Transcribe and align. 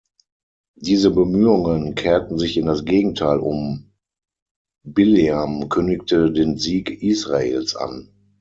Diese 0.79 1.11
Bemühungen 1.11 1.93
kehrten 1.93 2.39
sich 2.39 2.57
in 2.57 2.65
das 2.65 2.85
Gegenteil 2.85 3.37
um, 3.37 3.91
Bileam 4.83 5.69
kündigte 5.69 6.31
den 6.31 6.57
Sieg 6.57 6.89
Israels 7.03 7.75
an. 7.75 8.09